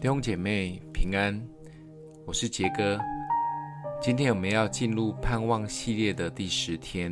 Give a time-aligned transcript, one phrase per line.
[0.00, 1.40] 弟兄姐妹平安，
[2.26, 2.98] 我是杰哥。
[4.00, 7.10] 今天我们要进入盼望系列的第十天。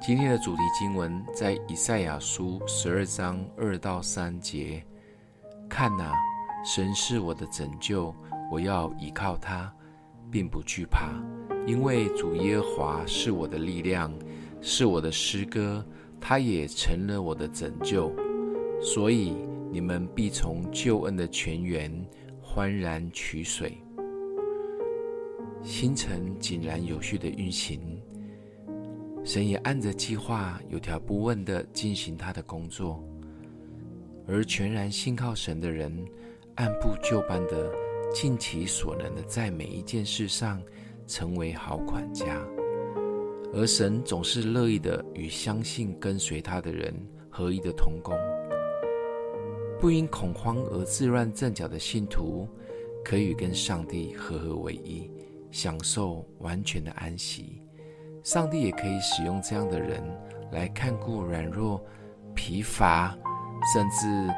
[0.00, 4.84] 今天的主题经文在以赛亚书十二章二到三节。
[5.68, 6.12] 看哪，
[6.64, 8.14] 神是我的拯救，
[8.52, 9.72] 我要依靠他，
[10.30, 11.08] 并不惧怕，
[11.66, 14.12] 因为主耶华是我的力量，
[14.60, 15.84] 是我的诗歌，
[16.20, 18.12] 他也成了我的拯救，
[18.82, 19.34] 所以。
[19.76, 21.92] 你们必从救恩的泉源
[22.40, 23.76] 欢然取水。
[25.62, 28.00] 星辰井然有序的运行，
[29.22, 33.04] 神也按着计划有条不紊地进行他的工作，
[34.26, 35.94] 而全然信靠神的人，
[36.54, 37.70] 按部就班地
[38.14, 40.58] 尽其所能的在每一件事上
[41.06, 42.42] 成为好管家，
[43.52, 46.94] 而神总是乐意的与相信跟随他的人
[47.28, 48.16] 合一的同工。
[49.78, 52.48] 不因恐慌而自乱阵脚的信徒，
[53.04, 55.10] 可以跟上帝合合为一，
[55.50, 57.62] 享受完全的安息。
[58.22, 60.02] 上帝也可以使用这样的人
[60.50, 61.84] 来看顾软弱、
[62.34, 63.16] 疲乏，
[63.74, 64.32] 甚至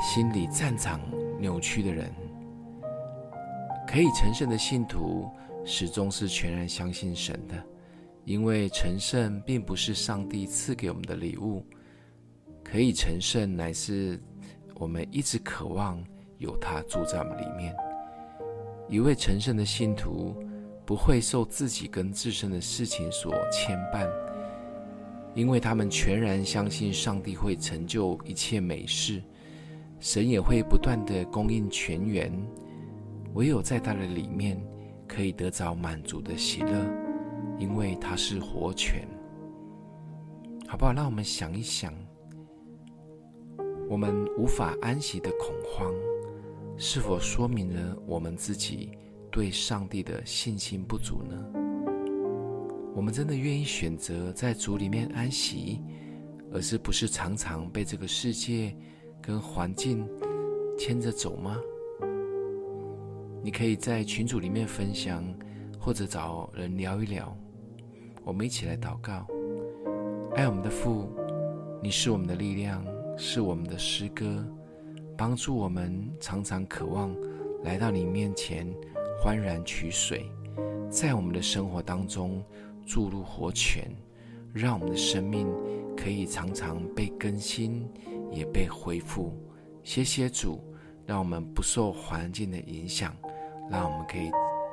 [0.00, 1.00] 心理战场
[1.40, 2.10] 扭曲的人。
[3.86, 5.28] 可以成圣的信徒，
[5.64, 7.62] 始终是全然相信神的，
[8.24, 11.64] 因为成圣并不是上帝赐给我们的礼物，
[12.62, 14.22] 可以成圣乃是。
[14.74, 16.02] 我们一直渴望
[16.38, 17.74] 有他住在我们里面。
[18.88, 20.36] 一位成圣的信徒
[20.84, 24.08] 不会受自己跟自身的事情所牵绊，
[25.34, 29.22] 因为他们全然相信上帝会成就一切美事，
[30.00, 32.30] 神也会不断地供应全源。
[33.32, 34.62] 唯有在他的里面
[35.08, 36.70] 可以得着满足的喜乐，
[37.58, 39.08] 因为他是活泉。
[40.68, 40.92] 好不好？
[40.92, 41.92] 让我们想一想。
[43.94, 45.94] 我们无法安息的恐慌，
[46.76, 48.90] 是否说明了我们自己
[49.30, 51.40] 对上帝的信心不足呢？
[52.92, 55.80] 我们真的愿意选择在主里面安息，
[56.52, 58.76] 而是不是常常被这个世界
[59.22, 60.04] 跟环境
[60.76, 61.56] 牵着走吗？
[63.44, 65.24] 你可以在群组里面分享，
[65.78, 67.32] 或者找人聊一聊。
[68.24, 69.24] 我们一起来祷告：
[70.34, 71.08] 爱我们的父，
[71.80, 72.84] 你是我们的力量。
[73.16, 74.44] 是我们的诗歌，
[75.16, 77.14] 帮助我们常常渴望
[77.62, 78.66] 来到你面前，
[79.22, 80.28] 欢然取水，
[80.90, 82.42] 在我们的生活当中
[82.84, 83.88] 注入活泉，
[84.52, 85.48] 让我们的生命
[85.96, 87.88] 可以常常被更新，
[88.32, 89.32] 也被恢复。
[89.84, 90.60] 谢谢主，
[91.06, 93.14] 让我们不受环境的影响，
[93.70, 94.30] 让我们可以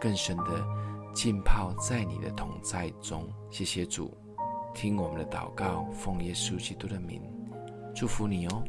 [0.00, 0.64] 更深的
[1.12, 3.28] 浸泡在你的同在中。
[3.50, 4.16] 谢谢主，
[4.72, 7.20] 听我们的祷告，奉耶稣基督的名。
[7.94, 8.64] 祝福你哦。